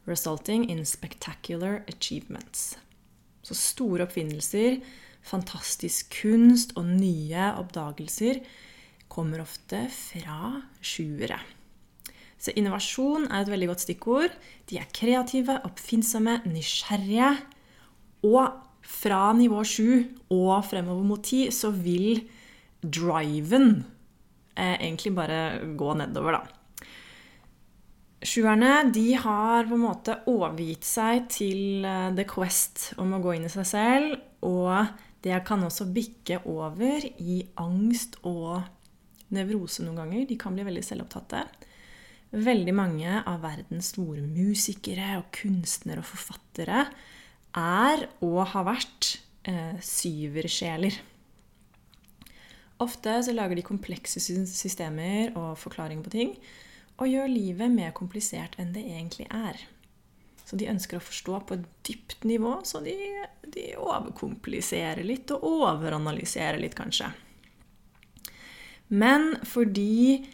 resulting 0.09 0.71
in 0.71 0.85
spectacular 0.85 1.83
achievements. 1.89 2.79
Så 3.43 3.55
store 3.55 4.03
oppfinnelser, 4.03 4.81
fantastisk 5.23 6.11
kunst 6.23 6.73
og 6.77 6.89
nye 6.89 7.53
oppdagelser 7.61 8.41
kommer 9.09 9.45
ofte 9.45 9.87
fra 9.93 10.63
sjuere. 10.81 11.39
Så 12.39 12.55
innovasjon 12.55 13.27
er 13.29 13.43
et 13.43 13.51
veldig 13.51 13.69
godt 13.73 13.85
stikkord. 13.85 14.35
De 14.71 14.79
er 14.79 14.91
kreative, 14.95 15.59
oppfinnsomme, 15.67 16.39
nysgjerrige. 16.47 17.33
Og 18.29 18.45
fra 18.89 19.33
nivå 19.37 19.65
7 19.67 20.31
og 20.35 20.53
fremover 20.67 21.07
mot 21.07 21.23
10 21.23 21.51
så 21.55 21.73
vil 21.75 22.23
driven 22.79 23.83
eh, 24.55 24.79
egentlig 24.79 25.13
bare 25.17 25.43
gå 25.77 25.91
nedover, 25.99 26.39
da. 26.39 26.55
Sjuerne 28.19 28.89
de 28.91 29.13
har 29.15 29.69
på 29.69 29.77
en 29.77 29.85
måte 29.85 30.17
overgitt 30.27 30.87
seg 30.87 31.29
til 31.31 31.85
uh, 31.87 32.11
the 32.17 32.25
quest 32.27 32.89
om 32.99 33.13
å 33.15 33.21
gå 33.23 33.37
inn 33.37 33.47
i 33.47 33.53
seg 33.53 33.69
selv. 33.69 34.17
Og 34.43 34.73
det 35.23 35.39
kan 35.47 35.63
også 35.63 35.87
bikke 35.95 36.41
over 36.51 37.07
i 37.23 37.39
angst 37.63 38.19
og 38.27 38.67
nevrose 39.35 39.87
noen 39.87 40.03
ganger. 40.03 40.27
De 40.27 40.39
kan 40.41 40.57
bli 40.57 40.67
veldig 40.67 40.83
selvopptatte. 40.83 41.45
Veldig 42.29 42.75
mange 42.77 43.23
av 43.25 43.41
verdens 43.41 43.95
store 43.95 44.21
musikere 44.27 45.15
og 45.23 45.31
kunstnere 45.33 46.03
og 46.03 46.11
forfattere 46.11 46.83
er 47.57 48.05
og 48.25 48.43
har 48.53 48.67
vært 48.69 49.15
eh, 49.49 49.79
syversjeler. 49.81 50.99
Ofte 52.85 53.17
så 53.25 53.35
lager 53.35 53.59
de 53.59 53.65
komplekse 53.67 54.21
systemer 54.21 55.33
og 55.39 55.57
forklaringer 55.59 56.05
på 56.05 56.15
ting 56.15 56.37
og 56.99 57.09
gjør 57.11 57.31
livet 57.31 57.73
mer 57.73 57.95
komplisert 57.97 58.59
enn 58.61 58.75
det 58.75 58.85
egentlig 58.85 59.27
er. 59.33 59.59
Så 60.45 60.57
de 60.57 60.69
ønsker 60.71 60.99
å 60.99 61.05
forstå 61.05 61.41
på 61.49 61.57
et 61.59 61.65
dypt 61.87 62.25
nivå, 62.29 62.55
så 62.65 62.81
de, 62.85 62.95
de 63.53 63.71
overkompliserer 63.77 65.05
litt 65.05 65.31
og 65.35 65.45
overanalyserer 65.49 66.61
litt, 66.61 66.77
kanskje. 66.79 67.11
Men 68.89 69.35
fordi 69.45 70.25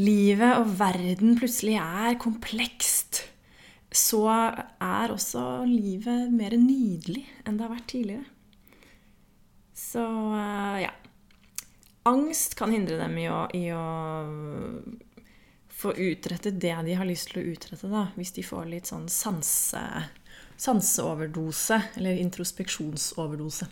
livet 0.00 0.56
og 0.60 0.70
verden 0.78 1.36
plutselig 1.38 1.76
er 1.80 2.18
komplekst, 2.20 3.24
så 3.92 4.24
er 4.32 5.12
også 5.12 5.64
livet 5.68 6.32
mer 6.32 6.56
nydelig 6.56 7.26
enn 7.44 7.58
det 7.58 7.66
har 7.66 7.74
vært 7.74 7.90
tidligere. 7.92 8.28
Så 9.76 10.04
eh, 10.38 10.82
ja. 10.86 10.92
Angst 12.08 12.56
kan 12.58 12.72
hindre 12.74 12.96
dem 12.98 13.14
i 13.20 13.28
å, 13.30 13.44
i 13.54 13.66
å 13.76 13.82
få 15.70 15.92
utrettet 15.92 16.58
det 16.62 16.72
de 16.88 16.96
har 16.98 17.06
lyst 17.06 17.30
til 17.30 17.42
å 17.42 17.52
utrette. 17.52 17.90
Da. 17.92 18.08
Hvis 18.16 18.34
de 18.34 18.42
får 18.46 18.66
litt 18.72 18.90
sånn 18.90 19.06
sanse 19.12 19.82
sanseoverdose, 20.62 21.82
eller 21.98 22.20
introspeksjonsoverdose. 22.22 23.66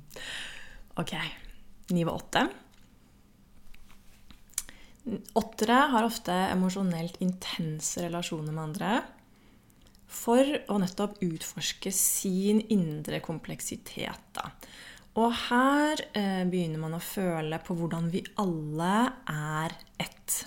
ok, 1.00 1.14
nivå 1.90 2.10
åtte. 2.14 2.46
Åttere 5.36 5.76
har 5.92 6.06
ofte 6.06 6.32
emosjonelt 6.32 7.18
intense 7.24 8.00
relasjoner 8.00 8.54
med 8.54 8.62
andre 8.62 8.94
for 10.14 10.48
å 10.70 10.78
nettopp 10.80 11.18
utforske 11.26 11.92
sin 11.92 12.62
indre 12.72 13.20
kompleksitet. 13.24 14.24
Da. 14.36 14.48
Og 15.20 15.34
her 15.50 16.00
eh, 16.16 16.42
begynner 16.48 16.80
man 16.82 16.96
å 16.96 17.02
føle 17.02 17.60
på 17.62 17.76
hvordan 17.78 18.08
vi 18.14 18.24
alle 18.40 18.94
er 19.30 19.76
ett. 20.00 20.40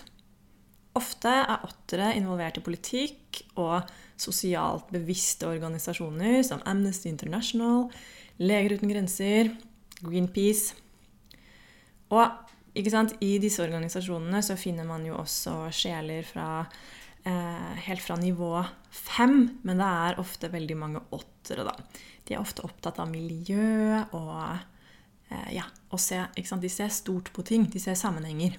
Ofte 0.98 1.30
er 1.30 1.64
åttere 1.68 2.10
involvert 2.18 2.58
i 2.58 2.64
politikk 2.64 3.42
og 3.60 3.86
sosialt 4.18 4.90
bevisste 4.90 5.46
organisasjoner 5.46 6.42
som 6.46 6.64
Amnesty 6.66 7.12
International, 7.12 7.86
Leger 8.42 8.76
uten 8.78 8.90
grenser, 8.90 9.52
Greenpeace. 10.02 10.74
Og 12.14 12.47
i 12.78 13.38
disse 13.42 13.62
organisasjonene 13.64 14.42
så 14.44 14.56
finner 14.58 14.84
man 14.86 15.06
jo 15.06 15.16
også 15.18 15.70
sjeler 15.74 16.22
fra 16.26 16.66
eh, 17.24 17.74
helt 17.88 18.04
fra 18.04 18.16
nivå 18.20 18.64
fem, 18.90 19.48
men 19.62 19.78
det 19.80 19.88
er 19.88 20.20
ofte 20.22 20.48
veldig 20.52 20.76
mange 20.78 21.00
åttere, 21.10 21.64
da. 21.66 21.74
De 22.28 22.34
er 22.34 22.40
ofte 22.42 22.62
opptatt 22.66 22.98
av 23.02 23.10
miljø 23.10 24.04
og 24.12 24.56
eh, 25.30 25.50
ja, 25.56 25.64
og 25.90 26.00
se, 26.00 26.26
De 26.36 26.68
ser 26.68 26.88
stort 26.92 27.32
på 27.32 27.42
ting. 27.42 27.70
De 27.70 27.78
ser 27.80 27.94
sammenhenger. 27.98 28.58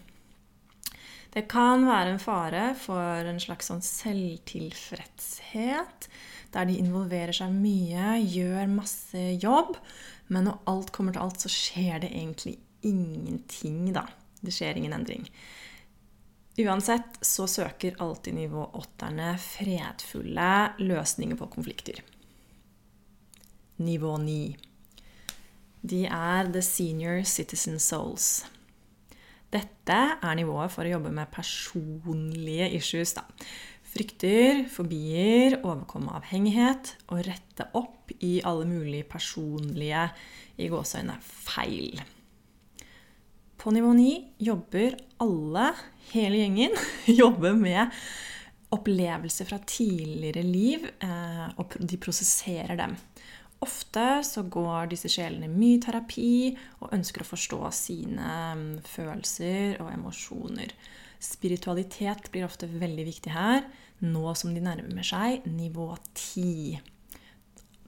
Det 1.29 1.47
kan 1.49 1.85
være 1.85 2.09
en 2.15 2.19
fare 2.19 2.75
for 2.75 3.25
en 3.29 3.39
slags 3.39 3.65
sånn 3.69 3.81
selvtilfredshet, 3.85 6.09
der 6.49 6.65
de 6.65 6.79
involverer 6.81 7.33
seg 7.37 7.53
mye, 7.53 8.17
gjør 8.25 8.65
masse 8.73 9.37
jobb, 9.37 9.77
men 10.33 10.43
når 10.49 10.57
alt 10.71 10.89
kommer 10.95 11.13
til 11.13 11.21
alt, 11.21 11.37
så 11.45 11.49
skjer 11.53 12.01
det 12.01 12.09
egentlig 12.09 12.57
ingenting, 12.81 13.89
da. 13.95 14.05
Det 14.41 14.53
skjer 14.55 14.77
ingen 14.79 14.95
endring. 14.95 15.27
Uansett 16.59 17.19
så 17.21 17.47
søker 17.47 17.95
alltid 18.03 18.35
nivå 18.35 18.65
åtterne 18.75 19.33
fredfulle 19.39 20.51
løsninger 20.81 21.39
på 21.39 21.47
konflikter. 21.53 22.01
Nivå 23.79 24.17
ni. 24.19 24.57
De 25.81 26.03
er 26.05 26.51
the 26.51 26.61
senior 26.61 27.23
citizen 27.23 27.79
souls. 27.79 28.43
Dette 29.49 29.99
er 30.19 30.35
nivået 30.37 30.73
for 30.73 30.83
å 30.83 30.91
jobbe 30.97 31.13
med 31.15 31.31
personlige 31.31 32.67
issues. 32.75 33.15
Da. 33.15 33.23
Frykter, 33.89 34.65
fobier, 34.69 35.61
overkomme 35.63 36.13
avhengighet 36.19 36.93
og 37.07 37.23
rette 37.25 37.71
opp 37.79 38.11
i 38.19 38.37
alle 38.45 38.67
mulige 38.69 39.07
personlige 39.09 40.09
i 40.59 40.67
gåseøyne 40.69 41.15
feil. 41.23 42.03
På 43.59 43.71
nivå 43.71 43.93
9 43.93 44.27
jobber 44.37 44.93
alle, 45.17 45.73
hele 46.13 46.37
gjengen, 46.39 46.75
jobber 47.05 47.53
med 47.59 47.91
opplevelser 48.71 49.49
fra 49.49 49.57
tidligere 49.67 50.45
liv, 50.47 50.85
eh, 51.03 51.47
og 51.59 51.75
de 51.79 51.97
prosesserer 51.99 52.79
dem. 52.79 52.93
Ofte 53.59 54.21
så 54.23 54.45
går 54.47 54.93
disse 54.93 55.11
sjelene 55.11 55.49
mye 55.51 55.81
terapi 55.83 56.53
og 56.79 56.93
ønsker 56.95 57.25
å 57.25 57.27
forstå 57.27 57.59
sine 57.75 58.29
mm, 58.55 58.69
følelser 58.87 59.81
og 59.83 59.91
emosjoner. 59.91 60.71
Spiritualitet 61.19 62.31
blir 62.31 62.47
ofte 62.47 62.69
veldig 62.71 63.07
viktig 63.09 63.35
her, 63.35 63.67
nå 64.07 64.23
som 64.39 64.55
de 64.55 64.63
nærmer 64.63 65.03
seg 65.03 65.43
nivå 65.51 65.89
10. 66.13 66.79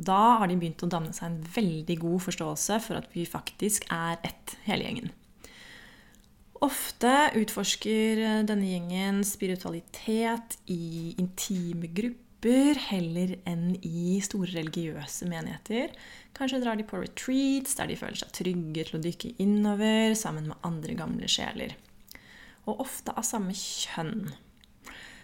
Da 0.04 0.20
har 0.42 0.52
de 0.52 0.60
begynt 0.60 0.84
å 0.84 0.92
danne 0.92 1.16
seg 1.16 1.30
en 1.30 1.42
veldig 1.56 2.00
god 2.04 2.28
forståelse 2.28 2.84
for 2.84 3.00
at 3.00 3.08
vi 3.16 3.24
faktisk 3.24 3.88
er 3.88 4.20
ett, 4.28 4.58
hele 4.68 4.90
gjengen. 4.90 5.16
Ofte 6.62 7.32
utforsker 7.42 8.20
denne 8.46 8.68
gjengen 8.70 9.24
spiritualitet 9.26 10.60
i 10.70 11.16
intime 11.18 11.90
grupper 11.90 12.78
heller 12.92 13.34
enn 13.50 13.72
i 13.82 14.20
store 14.22 14.52
religiøse 14.60 15.26
menigheter. 15.30 15.90
Kanskje 16.38 16.60
drar 16.62 16.78
de 16.78 16.86
på 16.86 17.02
retreats 17.02 17.74
der 17.80 17.90
de 17.90 17.98
føler 17.98 18.22
seg 18.22 18.36
trygge 18.38 18.86
til 18.86 19.00
å 19.00 19.02
dykke 19.02 19.34
innover 19.42 20.14
sammen 20.18 20.52
med 20.52 20.68
andre 20.68 21.00
gamle 21.02 21.32
sjeler. 21.34 21.74
Og 22.70 22.86
ofte 22.86 23.18
av 23.18 23.26
samme 23.26 23.58
kjønn. 23.58 24.30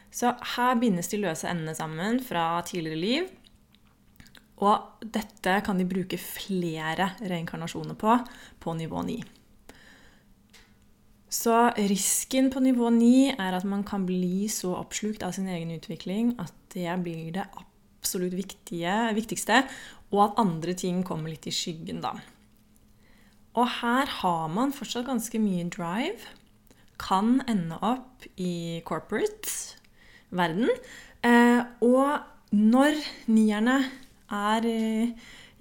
Så 0.10 0.34
her 0.56 0.78
bindes 0.82 1.14
de 1.14 1.22
løse 1.22 1.46
endene 1.46 1.78
sammen 1.78 2.18
fra 2.26 2.50
tidligere 2.66 3.04
liv. 3.04 3.32
Og 4.66 5.06
dette 5.06 5.60
kan 5.62 5.78
de 5.78 5.86
bruke 5.86 6.18
flere 6.18 7.12
reinkarnasjoner 7.22 7.94
på 7.94 8.24
på 8.58 8.80
nivå 8.82 9.06
9. 9.06 9.37
Så 11.30 11.54
risken 11.76 12.48
på 12.54 12.62
nivå 12.64 12.90
9 12.94 13.36
er 13.36 13.58
at 13.58 13.66
man 13.68 13.84
kan 13.88 14.06
bli 14.08 14.48
så 14.52 14.72
oppslukt 14.80 15.26
av 15.28 15.34
sin 15.36 15.50
egen 15.52 15.74
utvikling 15.76 16.32
at 16.40 16.54
det 16.72 16.88
blir 17.04 17.34
det 17.36 17.44
absolutt 17.60 18.36
viktige, 18.38 18.96
viktigste, 19.18 19.66
og 20.16 20.22
at 20.24 20.40
andre 20.40 20.76
ting 20.78 21.02
kommer 21.04 21.34
litt 21.34 21.50
i 21.50 21.56
skyggen, 21.56 22.00
da. 22.04 22.14
Og 23.58 23.68
her 23.82 24.08
har 24.22 24.48
man 24.54 24.72
fortsatt 24.76 25.08
ganske 25.08 25.40
mye 25.42 25.66
drive. 25.74 26.36
Kan 27.02 27.42
ende 27.50 27.78
opp 27.84 28.24
i 28.40 28.80
corporate-verden. 28.88 30.70
Eh, 31.26 31.62
og 31.84 32.54
når 32.54 33.02
nierne 33.28 33.82
er 34.32 34.70
eh, 34.70 35.12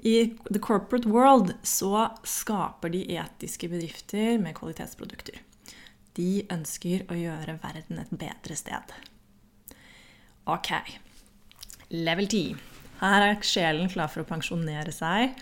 i 0.07 0.14
the 0.52 0.61
corporate 0.61 1.09
world, 1.09 1.55
så 1.66 2.11
skaper 2.22 2.92
de 2.92 3.02
etiske 3.16 3.68
bedrifter 3.72 4.37
med 4.38 4.55
kvalitetsprodukter. 4.61 5.40
De 6.16 6.46
ønsker 6.52 7.05
å 7.12 7.18
gjøre 7.18 7.59
verden 7.61 8.00
et 8.00 8.12
bedre 8.14 8.57
sted. 8.57 8.94
Ok. 10.48 10.72
Level 11.92 12.29
10. 12.31 12.57
Her 13.02 13.24
er 13.26 13.42
sjelen 13.44 13.90
klar 13.92 14.09
for 14.09 14.24
å 14.24 14.29
pensjonere 14.29 14.94
seg. 14.94 15.37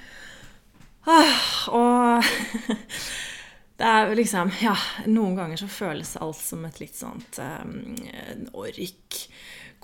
Ah, 1.06 1.42
og 1.76 2.24
det 3.78 3.90
er 3.90 4.14
liksom 4.16 4.48
Ja, 4.62 4.72
noen 5.04 5.36
ganger 5.36 5.60
så 5.60 5.68
føles 5.68 6.14
alt 6.16 6.40
som 6.40 6.64
et 6.64 6.80
litt 6.80 6.96
sånt 6.96 7.38
um, 7.38 7.94
ork. 8.56 9.20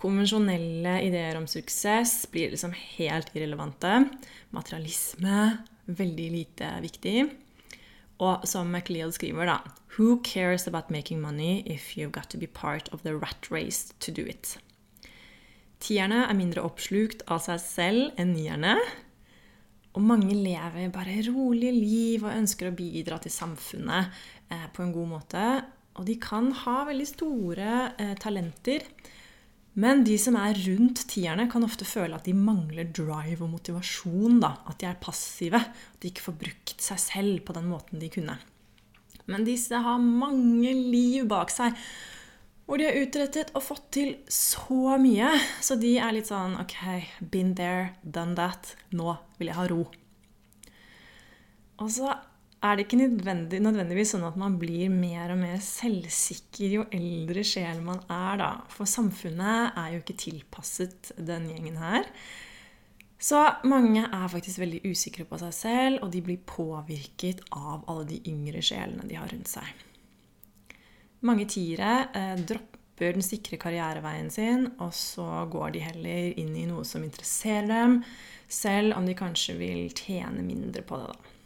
Konvensjonelle 0.01 0.97
ideer 1.05 1.37
om 1.39 1.47
suksess 1.51 2.25
blir 2.33 2.51
liksom 2.55 2.73
helt 2.97 3.31
irrelevante. 3.37 4.07
Materialisme 4.57 5.43
veldig 5.85 6.31
lite 6.33 6.73
viktig. 6.83 7.29
Og 8.25 8.49
som 8.49 8.73
MacLeod 8.73 9.15
skriver, 9.17 9.53
da 9.53 9.61
Who 9.99 10.21
cares 10.23 10.69
about 10.69 10.91
making 10.91 11.21
money 11.21 11.65
if 11.67 11.97
you've 11.97 12.13
got 12.13 12.31
to 12.31 12.39
be 12.39 12.47
part 12.47 12.89
of 12.93 13.03
the 13.03 13.17
rat 13.17 13.51
race 13.51 13.93
to 13.99 14.13
do 14.13 14.23
it? 14.23 14.57
Tierne 15.81 16.27
er 16.29 16.37
mindre 16.37 16.63
oppslukt 16.63 17.25
av 17.33 17.41
seg 17.43 17.59
selv 17.63 18.21
enn 18.21 18.35
nierne. 18.37 18.77
Og 19.97 20.05
mange 20.07 20.37
lever 20.37 20.93
bare 20.95 21.17
rolige 21.27 21.73
liv 21.75 22.27
og 22.27 22.37
ønsker 22.37 22.69
å 22.69 22.77
bidra 22.77 23.19
til 23.19 23.35
samfunnet 23.35 24.13
eh, 24.53 24.69
på 24.71 24.85
en 24.85 24.93
god 24.95 25.11
måte. 25.17 25.47
Og 25.99 26.07
de 26.07 26.15
kan 26.23 26.53
ha 26.63 26.77
veldig 26.87 27.09
store 27.09 27.73
eh, 27.99 28.15
talenter. 28.23 28.87
Men 29.81 30.05
de 30.07 30.15
som 30.21 30.39
er 30.39 30.59
rundt 30.69 31.03
tierne, 31.11 31.49
kan 31.51 31.67
ofte 31.67 31.89
føle 31.89 32.15
at 32.15 32.29
de 32.29 32.37
mangler 32.37 32.93
drive 32.95 33.43
og 33.43 33.57
motivasjon. 33.57 34.39
Da. 34.43 34.55
At 34.71 34.79
de 34.83 34.91
er 34.91 35.03
passive. 35.03 35.59
At 35.59 35.99
de 35.99 36.13
ikke 36.13 36.29
får 36.29 36.39
brukt 36.45 36.87
seg 36.87 37.03
selv 37.03 37.43
på 37.49 37.59
den 37.59 37.71
måten 37.73 38.03
de 38.03 38.13
kunne. 38.13 38.39
Men 39.29 39.45
disse 39.47 39.77
har 39.85 40.01
mange 40.01 40.73
liv 40.73 41.27
bak 41.31 41.53
seg. 41.53 41.77
Hvor 42.65 42.79
de 42.79 42.87
har 42.87 43.01
utrettet 43.03 43.51
og 43.59 43.65
fått 43.67 43.89
til 43.97 44.13
så 44.31 44.97
mye. 45.03 45.33
Så 45.61 45.77
de 45.81 45.97
er 45.99 46.15
litt 46.15 46.31
sånn 46.31 46.55
OK, 46.63 46.77
been 47.21 47.57
there, 47.59 47.97
done 48.03 48.37
that. 48.39 48.77
Nå 48.95 49.17
vil 49.41 49.51
jeg 49.51 49.59
ha 49.59 49.69
ro. 49.71 49.85
Og 51.81 51.89
så 51.91 52.13
er 52.61 52.77
det 52.77 52.85
ikke 52.85 53.01
nødvendig, 53.01 53.59
nødvendigvis 53.65 54.13
sånn 54.15 54.27
at 54.29 54.37
man 54.39 54.59
blir 54.61 54.93
mer 54.93 55.33
og 55.33 55.41
mer 55.41 55.57
selvsikker 55.65 56.75
jo 56.77 56.85
eldre 56.93 57.45
sjel 57.47 57.81
man 57.85 58.03
er, 58.05 58.37
da. 58.41 58.51
For 58.73 58.89
samfunnet 58.89 59.79
er 59.81 59.95
jo 59.95 60.03
ikke 60.03 60.19
tilpasset 60.27 61.15
den 61.17 61.49
gjengen 61.51 61.81
her. 61.81 62.07
Så 63.21 63.41
mange 63.69 64.07
er 64.07 64.33
faktisk 64.33 64.63
veldig 64.63 64.81
usikre 64.89 65.27
på 65.29 65.37
seg 65.43 65.53
selv, 65.53 66.01
og 66.05 66.13
de 66.15 66.23
blir 66.25 66.41
påvirket 66.49 67.43
av 67.53 67.85
alle 67.91 68.07
de 68.09 68.21
yngre 68.31 68.63
sjelene 68.65 69.05
de 69.09 69.19
har 69.21 69.29
rundt 69.29 69.51
seg. 69.51 69.87
Mange 71.29 71.45
tiere 71.53 72.07
eh, 72.17 72.39
dropper 72.49 73.19
den 73.19 73.25
sikre 73.25 73.59
karriereveien 73.61 74.31
sin, 74.33 74.71
og 74.81 74.95
så 74.97 75.45
går 75.53 75.75
de 75.77 75.85
heller 75.85 76.41
inn 76.41 76.55
i 76.57 76.65
noe 76.69 76.87
som 76.89 77.05
interesserer 77.05 77.69
dem, 77.69 77.99
selv 78.49 78.97
om 78.97 79.05
de 79.05 79.17
kanskje 79.19 79.59
vil 79.61 79.93
tjene 79.93 80.41
mindre 80.47 80.83
på 80.87 81.03
det. 81.03 81.13
da. 81.13 81.37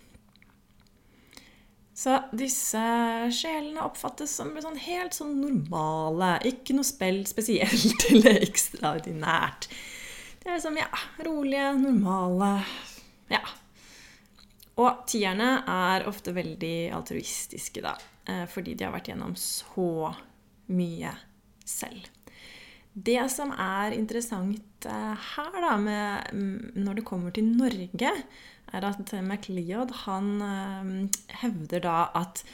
Så 1.94 2.16
disse 2.34 2.80
sjelene 3.34 3.84
oppfattes 3.86 4.32
som 4.34 4.50
sånn 4.58 4.78
helt 4.82 5.14
sånn 5.14 5.36
normale. 5.38 6.36
Ikke 6.50 6.74
noe 6.74 6.86
spill 6.86 7.22
spesielt 7.30 8.06
eller 8.10 8.40
ekstraordinært. 8.42 9.68
Det 10.44 10.50
er 10.50 10.58
liksom, 10.58 10.76
ja, 10.76 10.88
rolige, 11.24 11.68
normale 11.80 12.64
Ja. 13.32 13.40
Og 14.76 15.06
tierne 15.08 15.62
er 15.70 16.04
ofte 16.10 16.34
veldig 16.36 16.90
altruistiske, 16.92 17.80
da. 17.80 17.94
Eh, 18.28 18.44
fordi 18.50 18.74
de 18.74 18.84
har 18.84 18.92
vært 18.92 19.08
gjennom 19.08 19.32
så 19.38 20.10
mye 20.74 21.14
selv. 21.64 22.10
Det 22.92 23.22
som 23.32 23.54
er 23.56 23.96
interessant 23.96 24.84
eh, 24.90 25.24
her, 25.30 25.56
da, 25.64 25.72
med, 25.80 26.28
mm, 26.34 26.76
når 26.84 27.00
det 27.00 27.06
kommer 27.08 27.32
til 27.32 27.48
Norge, 27.48 28.12
er 28.74 28.88
at 28.90 29.14
MacLeod 29.24 29.96
han 30.04 30.30
eh, 30.50 30.92
hevder 31.40 31.86
da 31.86 31.98
at 32.20 32.44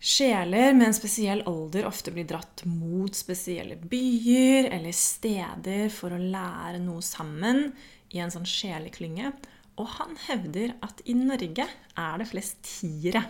sjeler 0.00 0.72
med 0.72 0.88
en 0.88 0.96
spesiell 0.96 1.42
alder 1.48 1.86
ofte 1.88 2.12
blir 2.14 2.24
dratt 2.28 2.64
mot 2.64 3.14
spesielle 3.16 3.76
byer 3.76 4.70
eller 4.72 4.96
steder 4.96 5.90
for 5.92 6.16
å 6.16 6.20
lære 6.20 6.80
noe 6.80 7.04
sammen 7.04 7.68
i 8.10 8.22
en 8.24 8.32
sånn 8.32 8.48
sjeleklynge. 8.48 9.34
Og 9.80 9.88
han 9.98 10.16
hevder 10.26 10.74
at 10.84 11.02
i 11.08 11.14
Norge 11.16 11.66
er 11.68 12.20
det 12.20 12.28
flest 12.32 12.62
tiere. 12.66 13.22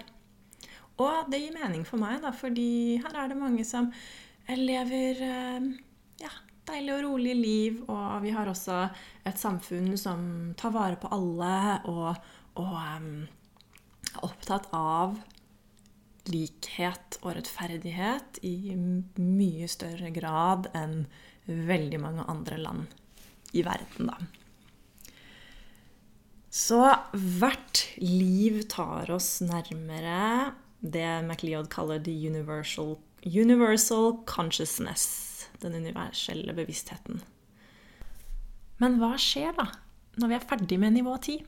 Og 1.01 1.31
det 1.33 1.41
gir 1.41 1.57
mening 1.57 1.85
for 1.89 2.01
meg, 2.01 2.21
da, 2.23 2.33
fordi 2.37 3.01
her 3.03 3.19
er 3.23 3.31
det 3.31 3.39
mange 3.41 3.65
som 3.67 3.89
lever 4.51 5.23
ja, 6.21 6.33
deilig 6.69 6.95
og 6.97 7.05
rolig 7.07 7.37
liv. 7.39 7.83
Og 7.89 8.21
vi 8.25 8.35
har 8.37 8.51
også 8.51 8.83
et 9.27 9.41
samfunn 9.41 9.95
som 10.01 10.23
tar 10.61 10.75
vare 10.75 11.01
på 11.01 11.11
alle 11.15 11.55
og, 11.91 12.31
og 12.61 12.75
um, 12.75 13.13
er 14.11 14.25
opptatt 14.27 14.69
av 14.77 15.19
likhet 16.31 17.19
og 17.21 17.35
rettferdighet 17.37 18.41
i 18.47 18.75
mye 18.77 19.69
større 19.71 20.13
grad 20.15 20.71
enn 20.77 21.05
veldig 21.47 22.01
mange 22.03 22.27
andre 22.31 22.59
land 22.61 22.97
i 23.57 23.65
verden, 23.67 24.11
da. 24.13 24.19
Så 26.51 26.81
hvert 27.15 27.85
liv 28.03 28.63
tar 28.71 29.11
oss 29.15 29.39
nærmere 29.45 30.53
det 30.81 31.07
MacLeod 31.27 31.69
kaller 31.71 32.01
the 32.03 32.15
universal, 32.27 32.97
universal 33.23 34.17
consciousness 34.27 35.31
den 35.61 35.77
universelle 35.77 36.55
bevisstheten. 36.57 37.21
Men 38.81 38.99
hva 39.01 39.15
skjer 39.21 39.55
da 39.59 39.69
når 40.21 40.31
vi 40.31 40.37
er 40.37 40.49
ferdig 40.51 40.79
med 40.81 40.97
nivå 40.97 41.15
10? 41.21 41.39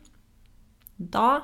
Da 1.12 1.42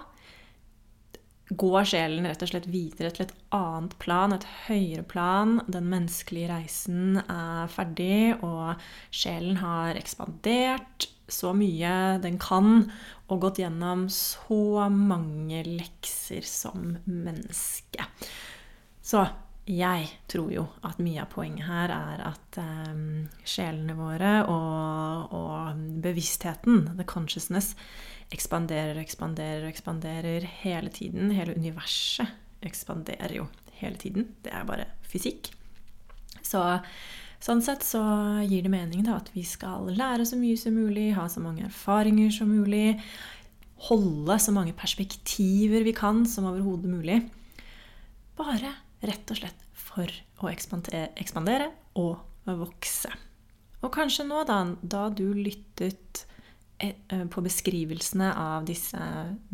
går 1.48 1.86
sjelen 1.88 2.26
rett 2.28 2.42
og 2.44 2.50
slett 2.50 2.68
videre 2.70 3.10
til 3.14 3.26
et 3.26 3.34
annet 3.56 3.94
plan, 4.02 4.34
et 4.34 4.46
høyere 4.66 5.04
plan. 5.08 5.58
Den 5.70 5.88
menneskelige 5.92 6.50
reisen 6.52 7.20
er 7.24 7.70
ferdig, 7.72 8.36
og 8.44 8.76
sjelen 9.14 9.60
har 9.62 9.98
ekspandert 9.98 11.08
så 11.28 11.52
mye 11.56 12.18
den 12.24 12.38
kan, 12.40 12.88
og 13.28 13.42
gått 13.44 13.60
gjennom 13.60 14.06
så 14.12 14.88
mange 14.92 15.62
lekser 15.66 16.44
som 16.48 16.94
menneske. 17.04 18.08
Så 19.04 19.24
jeg 19.68 20.08
tror 20.32 20.48
jo 20.52 20.64
at 20.86 21.00
mye 21.02 21.20
av 21.20 21.28
poenget 21.32 21.66
her 21.68 21.92
er 21.92 22.22
at 22.30 22.58
um, 22.62 23.26
sjelene 23.44 23.96
våre 23.98 24.32
og, 24.48 25.34
og, 25.36 25.82
bevisstheten, 26.04 26.86
the 26.96 27.04
consciousness, 27.08 27.74
ekspanderer 28.32 28.96
og 28.96 29.02
ekspanderer 29.04 29.66
og 29.66 29.72
ekspanderer 29.72 30.48
hele 30.62 30.92
tiden. 30.94 31.32
Hele 31.36 31.56
universet 31.58 32.32
ekspanderer 32.64 33.36
jo 33.36 33.46
hele 33.78 34.00
tiden. 34.00 34.30
Det 34.44 34.54
er 34.56 34.66
bare 34.68 34.88
fysikk. 35.08 35.52
Så 36.40 36.64
sånn 37.44 37.62
sett 37.62 37.84
så 37.86 38.02
gir 38.48 38.64
det 38.64 38.72
mening 38.72 39.04
da 39.06 39.18
at 39.20 39.30
vi 39.36 39.44
skal 39.46 39.92
lære 39.92 40.26
så 40.26 40.40
mye 40.40 40.58
som 40.58 40.74
mulig, 40.80 41.12
ha 41.18 41.28
så 41.30 41.44
mange 41.44 41.68
erfaringer 41.68 42.32
som 42.34 42.50
mulig, 42.50 42.96
holde 43.88 44.40
så 44.42 44.52
mange 44.56 44.74
perspektiver 44.74 45.84
vi 45.86 45.94
kan 45.94 46.24
som 46.26 46.48
overhodet 46.50 46.90
mulig. 46.90 47.22
Bare 48.38 48.74
Rett 49.04 49.30
og 49.30 49.38
slett 49.38 49.64
for 49.78 50.10
å 50.42 50.50
ekspandere 50.50 51.70
og 51.98 52.18
vokse. 52.58 53.12
Og 53.84 53.92
kanskje 53.94 54.26
nå, 54.26 54.42
da, 54.48 54.62
da 54.82 55.06
du 55.14 55.26
lyttet 55.36 56.24
eh, 56.82 57.26
på 57.30 57.42
beskrivelsene 57.44 58.32
av 58.34 58.66
disse 58.66 58.98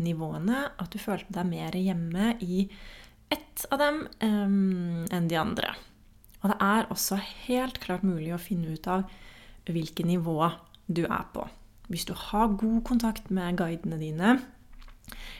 nivåene, 0.00 0.68
at 0.80 0.94
du 0.94 1.00
følte 1.02 1.34
deg 1.36 1.50
mer 1.50 1.76
hjemme 1.76 2.32
i 2.44 2.64
ett 3.32 3.66
av 3.72 3.80
dem 3.80 4.04
um, 4.20 5.04
enn 5.12 5.28
de 5.28 5.36
andre. 5.40 5.74
Og 6.42 6.52
det 6.52 6.56
er 6.60 6.88
også 6.92 7.18
helt 7.46 7.80
klart 7.84 8.04
mulig 8.04 8.34
å 8.34 8.40
finne 8.40 8.76
ut 8.76 8.88
av 8.90 9.06
hvilket 9.68 10.08
nivå 10.08 10.50
du 10.86 11.04
er 11.06 11.28
på. 11.32 11.46
Hvis 11.88 12.04
du 12.08 12.14
har 12.16 12.56
god 12.56 12.82
kontakt 12.84 13.30
med 13.32 13.56
guidene 13.60 14.00
dine, 14.00 14.36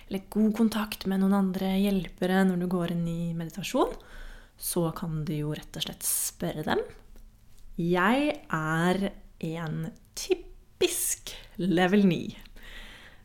eller 0.09 0.27
god 0.33 0.53
kontakt 0.57 1.07
med 1.11 1.23
noen 1.23 1.37
andre 1.39 1.75
hjelpere 1.81 2.43
når 2.49 2.63
du 2.63 2.69
går 2.71 2.95
inn 2.95 3.07
i 3.09 3.35
meditasjon, 3.37 3.95
så 4.61 4.89
kan 4.97 5.23
du 5.27 5.35
jo 5.35 5.55
rett 5.57 5.79
og 5.79 5.87
slett 5.87 6.07
spørre 6.07 6.65
dem. 6.67 6.83
Jeg 7.81 8.35
er 8.55 9.09
en 9.45 9.79
typisk 10.15 11.35
level 11.59 12.07
9. 12.07 12.21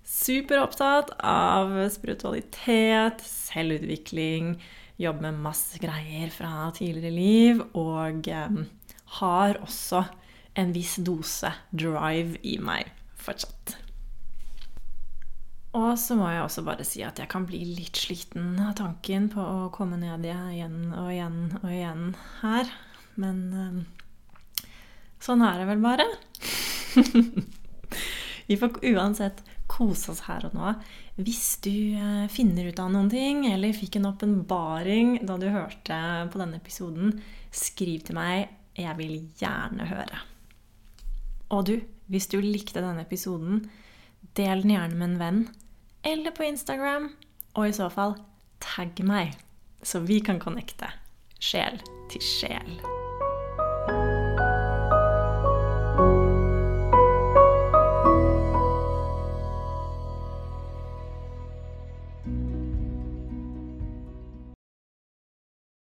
Superopptatt 0.10 1.12
av 1.22 1.76
spiritualitet, 1.94 3.22
selvutvikling, 3.22 4.56
jobber 5.00 5.30
med 5.30 5.44
masse 5.46 5.80
greier 5.80 6.32
fra 6.34 6.72
tidligere 6.76 7.14
liv, 7.14 7.62
og 7.78 8.28
eh, 8.28 8.58
har 9.20 9.62
også 9.62 10.02
en 10.60 10.74
viss 10.76 10.98
dose 11.06 11.54
drive 11.72 12.42
i 12.44 12.58
meg 12.60 12.90
fortsatt. 13.22 13.78
Og 15.78 15.94
så 16.02 16.16
må 16.18 16.30
jeg 16.32 16.42
også 16.42 16.64
bare 16.66 16.86
si 16.88 17.04
at 17.06 17.20
jeg 17.22 17.30
kan 17.30 17.46
bli 17.46 17.60
litt 17.78 18.00
sliten 18.00 18.56
av 18.64 18.74
tanken 18.80 19.28
på 19.30 19.44
å 19.44 19.68
komme 19.74 20.00
ned 20.02 20.26
igjen 20.26 20.94
og 20.98 21.12
igjen 21.14 21.38
og 21.60 21.70
igjen 21.70 22.08
her. 22.40 22.72
Men 23.22 23.44
eh, 23.54 24.66
sånn 25.22 25.44
er 25.46 25.62
det 25.62 25.68
vel 25.70 25.84
bare. 25.84 26.08
Vi 28.50 28.58
får 28.58 28.80
uansett 28.96 29.44
kose 29.70 30.16
oss 30.16 30.24
her 30.26 30.48
og 30.48 30.56
nå. 30.58 30.74
Hvis 31.22 31.60
du 31.62 31.94
eh, 32.00 32.26
finner 32.34 32.72
ut 32.72 32.82
av 32.82 32.90
noen 32.94 33.12
ting, 33.12 33.44
eller 33.52 33.76
fikk 33.78 34.00
en 34.00 34.10
åpenbaring 34.10 35.20
da 35.30 35.38
du 35.38 35.52
hørte 35.54 36.00
på 36.34 36.42
denne 36.42 36.58
episoden, 36.58 37.20
skriv 37.54 38.08
til 38.08 38.18
meg. 38.18 38.50
Jeg 38.80 38.96
vil 38.98 39.20
gjerne 39.38 39.86
høre. 39.90 40.24
Og 41.54 41.66
du, 41.68 41.76
hvis 42.10 42.30
du 42.32 42.40
likte 42.42 42.82
denne 42.82 43.06
episoden, 43.06 43.68
Del 44.38 44.64
den 44.64 44.76
gjerne 44.76 45.00
med 45.00 45.10
en 45.10 45.20
venn, 45.20 45.42
eller 46.04 46.36
på 46.36 46.46
Instagram. 46.48 47.12
Og 47.58 47.70
i 47.70 47.76
så 47.76 47.90
fall, 47.94 48.16
tagg 48.64 49.02
meg, 49.04 49.36
så 49.84 50.04
vi 50.06 50.22
kan 50.24 50.42
connecte 50.42 50.92
sjel 51.40 51.82
til 52.12 52.24
sjel. 52.24 52.99